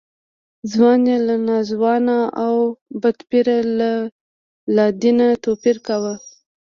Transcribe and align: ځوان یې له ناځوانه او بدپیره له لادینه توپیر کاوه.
ځوان 0.71 0.99
یې 1.09 1.17
له 1.27 1.35
ناځوانه 1.47 2.17
او 2.45 2.55
بدپیره 3.01 3.57
له 3.79 3.91
لادینه 4.75 5.27
توپیر 5.43 5.77
کاوه. 5.87 6.13